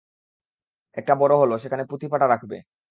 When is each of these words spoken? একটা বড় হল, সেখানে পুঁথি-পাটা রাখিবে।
একটা 0.97 1.13
বড় 1.15 1.33
হল, 1.41 1.51
সেখানে 1.57 1.83
পুঁথি-পাটা 1.89 2.25
রাখিবে। 2.27 2.57